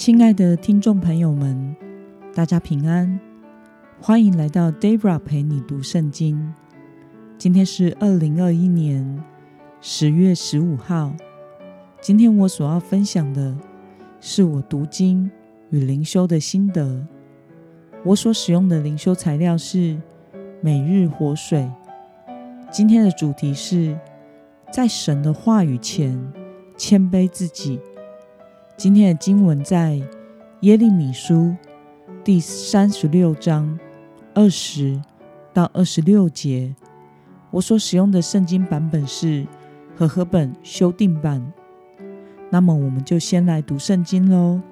[0.00, 1.76] 亲爱的听众朋友们，
[2.34, 3.20] 大家平安，
[4.00, 6.54] 欢迎来到 Debra 陪你读圣经。
[7.36, 9.22] 今天是二零二一年
[9.82, 11.14] 十月十五号。
[12.00, 13.54] 今天我所要分享的
[14.22, 15.30] 是我读经
[15.68, 17.06] 与灵修的心得。
[18.02, 20.00] 我所使用的灵修材料是
[20.62, 21.70] 每日活水。
[22.72, 23.94] 今天的主题是
[24.72, 26.18] 在神的话语前
[26.74, 27.78] 谦卑自己。
[28.80, 30.00] 今天的经文在
[30.60, 31.54] 耶利米书
[32.24, 33.78] 第三十六章
[34.32, 34.98] 二十
[35.52, 36.74] 到二十六节。
[37.50, 39.46] 我所使用的圣经版本是
[39.94, 41.52] 和合本修订版。
[42.48, 44.62] 那么，我们就先来读圣经喽。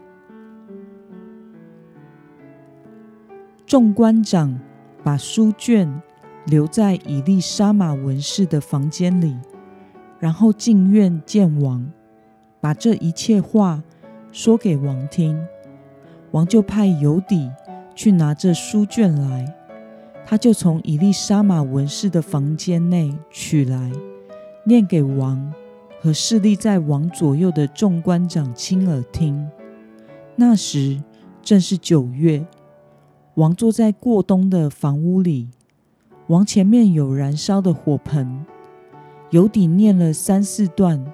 [3.66, 4.58] 众官长
[5.04, 6.00] 把书卷
[6.46, 9.36] 留在以利沙玛文士的房间里，
[10.18, 11.86] 然后进院见王，
[12.58, 13.82] 把这一切话。
[14.38, 15.36] 说给王听，
[16.30, 17.50] 王就派尤底
[17.96, 19.52] 去拿这书卷来，
[20.24, 23.90] 他就从以利沙玛文士的房间内取来，
[24.62, 25.52] 念给王
[26.00, 29.44] 和侍立在王左右的众官长亲耳听。
[30.36, 31.02] 那时
[31.42, 32.46] 正是九月，
[33.34, 35.48] 王坐在过冬的房屋里，
[36.28, 38.46] 王前面有燃烧的火盆，
[39.30, 41.04] 尤底念了三四段，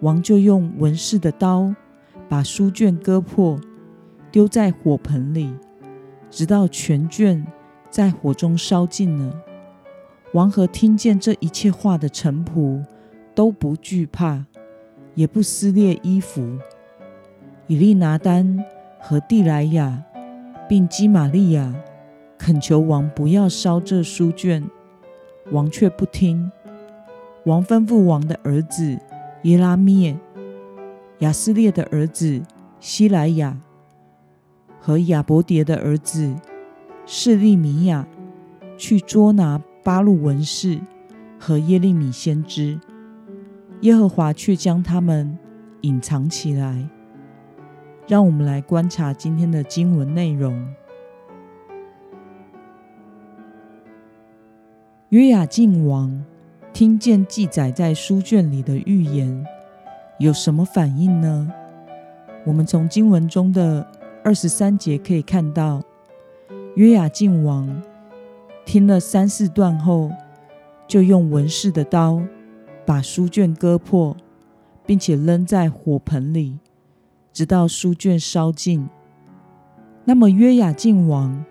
[0.00, 1.74] 王就用文士的刀。
[2.28, 3.60] 把书卷割破，
[4.30, 5.54] 丢在火盆里，
[6.30, 7.46] 直到全卷
[7.90, 9.34] 在火中烧尽了。
[10.32, 12.84] 王和听见这一切话的臣仆
[13.34, 14.44] 都不惧怕，
[15.14, 16.58] 也不撕裂衣服。
[17.68, 18.64] 以利拿丹
[19.00, 20.02] 和蒂莱亚
[20.68, 21.74] 并基玛利亚
[22.36, 24.68] 恳求王不要烧这书卷，
[25.52, 26.50] 王却不听。
[27.44, 28.98] 王吩咐王的儿子
[29.44, 30.18] 耶拉灭。
[31.20, 32.42] 亚斯列的儿子
[32.78, 33.56] 希莱亚
[34.78, 36.34] 和亚伯迭的儿子
[37.06, 38.06] 示利米亚
[38.76, 40.78] 去捉拿巴路文士
[41.38, 42.78] 和耶利米先知，
[43.80, 45.38] 耶和华却将他们
[45.80, 46.88] 隐藏起来。
[48.06, 50.66] 让我们来观察今天的经文内容。
[55.08, 56.24] 约雅敬王
[56.72, 59.44] 听见记载在书卷里的预言。
[60.18, 61.52] 有什么反应呢？
[62.46, 63.86] 我们从经文中的
[64.24, 65.82] 二十三节可以看到，
[66.74, 67.82] 约雅敬王
[68.64, 70.10] 听了三四段后，
[70.88, 72.22] 就用文士的刀
[72.86, 74.16] 把书卷割破，
[74.86, 76.58] 并且扔在火盆里，
[77.32, 78.88] 直到书卷烧尽。
[80.04, 81.44] 那么约雅敬王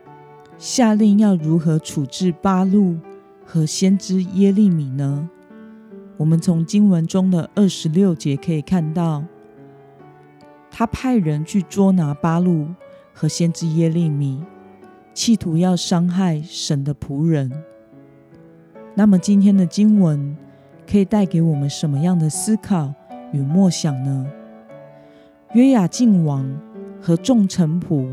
[0.57, 2.97] 下令要如何处置巴路
[3.45, 5.29] 和先知耶利米呢？
[6.17, 9.23] 我们从经文中的二十六节可以看到，
[10.71, 12.67] 他派人去捉拿巴路
[13.13, 14.41] 和先知耶利米，
[15.13, 17.51] 企图要伤害神的仆人。
[18.93, 20.37] 那么今天的经文
[20.89, 22.93] 可以带给我们什么样的思考
[23.33, 24.25] 与默想呢？
[25.53, 26.49] 约雅敬王
[27.01, 28.07] 和众臣仆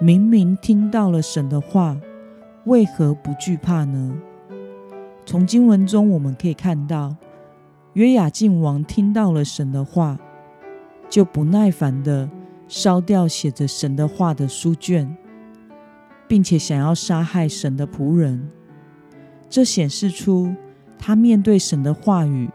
[0.00, 1.96] 明明听到了神的话，
[2.66, 4.16] 为何不惧怕呢？
[5.26, 7.16] 从经文中我们可以看到。
[7.94, 10.18] 约雅敬王听到了神的话，
[11.08, 12.28] 就不耐烦的
[12.66, 15.16] 烧掉写着神的话的书卷，
[16.26, 18.50] 并且想要杀害神的仆人。
[19.48, 20.52] 这显示出
[20.98, 22.50] 他面对神的话语，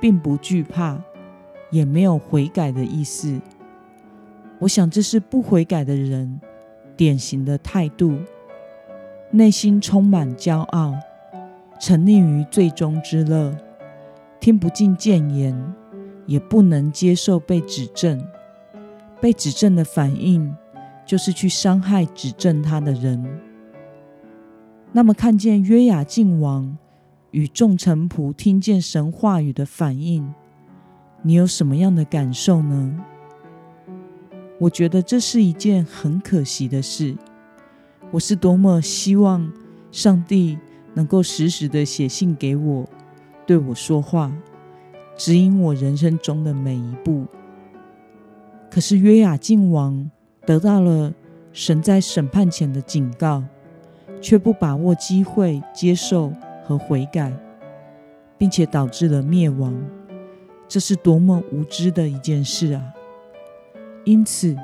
[0.00, 0.96] 并不惧怕，
[1.72, 3.40] 也没有悔改的意思。
[4.60, 6.40] 我想这是不悔改的人
[6.96, 8.16] 典型的态度，
[9.32, 10.94] 内心充满骄傲，
[11.80, 13.52] 沉溺于最终之乐。
[14.46, 15.74] 听不进谏言，
[16.24, 18.24] 也不能接受被指正。
[19.20, 20.54] 被指正的反应，
[21.04, 23.40] 就是去伤害指正他的人。
[24.92, 26.78] 那么，看见约雅敬王
[27.32, 30.32] 与众臣仆听见神话语的反应，
[31.22, 33.04] 你有什么样的感受呢？
[34.60, 37.16] 我觉得这是一件很可惜的事。
[38.12, 39.52] 我是多么希望
[39.90, 40.56] 上帝
[40.94, 42.88] 能够时时的写信给我。
[43.46, 44.32] 对我说话，
[45.16, 47.24] 指引我人生中的每一步。
[48.68, 50.10] 可是约雅敬王
[50.44, 51.14] 得到了
[51.52, 53.44] 神在审判前的警告，
[54.20, 56.32] 却不把握机会接受
[56.64, 57.32] 和悔改，
[58.36, 59.72] 并且导致了灭亡。
[60.68, 62.82] 这是多么无知的一件事啊！
[64.04, 64.56] 因此，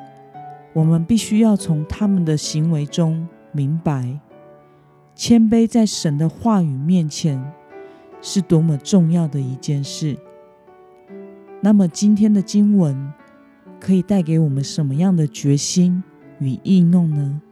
[0.73, 4.19] 我们必须要从他们的行为中明白，
[5.14, 7.40] 谦卑在神的话语面前。
[8.22, 10.16] 是多么重要的一件事。
[11.60, 13.12] 那么，今天的经文
[13.78, 16.02] 可以带给我们什么样的决心
[16.38, 17.42] 与应用呢？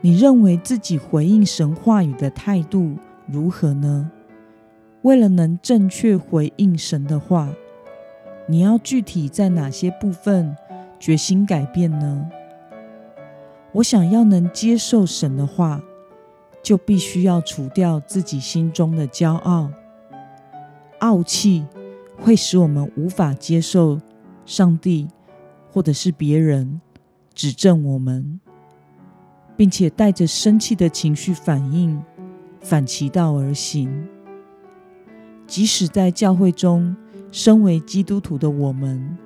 [0.00, 2.96] 你认为自己回应神话语的态度
[3.26, 4.10] 如何呢？
[5.02, 7.48] 为了能正确回应神的话，
[8.46, 10.56] 你要具体在哪些部分
[10.98, 12.28] 决心改变呢？
[13.72, 15.80] 我想要能接受神的话，
[16.62, 19.70] 就必须要除掉自己心中的骄傲、
[21.00, 21.64] 傲气。
[22.18, 24.00] 会使我们无法接受
[24.46, 25.08] 上帝
[25.72, 26.80] 或者是别人
[27.34, 28.38] 指正我们，
[29.56, 32.00] 并且带着生气的情绪反应，
[32.60, 34.06] 反其道而行。
[35.48, 36.94] 即使在教会中，
[37.32, 39.18] 身为基督徒的我们，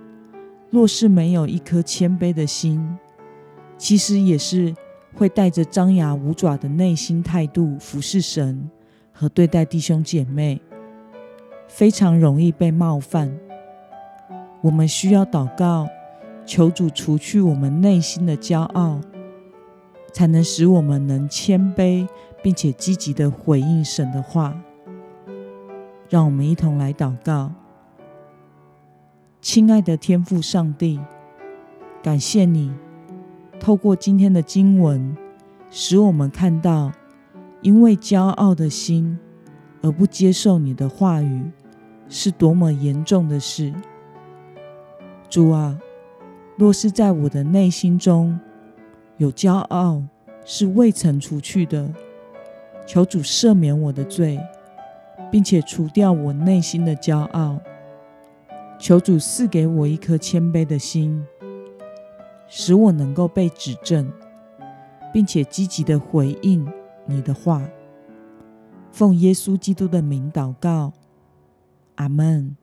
[0.70, 2.96] 若是没有一颗谦卑的心，
[3.76, 4.74] 其实也是
[5.16, 8.70] 会带着张牙舞爪的内心态度服侍神
[9.10, 10.60] 和对待弟兄姐妹。
[11.68, 13.36] 非常容易被冒犯，
[14.60, 15.88] 我们需要祷告，
[16.46, 19.00] 求主除去我们内心的骄傲，
[20.12, 22.06] 才能使我们能谦卑，
[22.40, 24.56] 并且积极的回应神的话。
[26.08, 27.50] 让我们一同来祷告，
[29.40, 31.00] 亲爱的天父上帝，
[32.00, 32.72] 感谢你
[33.58, 35.16] 透过今天的经文，
[35.70, 36.92] 使我们看到，
[37.62, 39.18] 因为骄傲的心。
[39.82, 41.48] 而不接受你的话语，
[42.08, 43.72] 是多么严重的事！
[45.30, 45.78] 主啊，
[46.56, 48.36] 若是在我的内心中
[49.18, 50.02] 有骄傲，
[50.44, 51.88] 是未曾除去的，
[52.84, 54.40] 求主赦免我的罪，
[55.30, 57.60] 并且除掉我内心的骄傲。
[58.80, 61.24] 求主赐给我一颗谦卑的心，
[62.48, 64.10] 使我能够被指正，
[65.12, 66.66] 并且积极的回应
[67.06, 67.62] 你的话。
[68.90, 70.93] 奉耶稣基督的名祷告，
[71.96, 72.56] 阿门。